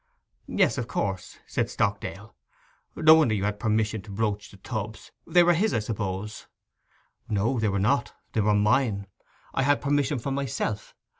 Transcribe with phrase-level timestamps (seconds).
[0.47, 2.35] 'Yes, of course,' said Stockdale.
[2.95, 6.47] 'No wonder you had permission to broach the tubs—they were his, I suppose?'
[7.29, 9.05] 'No, they were not—they were mine;
[9.53, 10.95] I had permission from myself.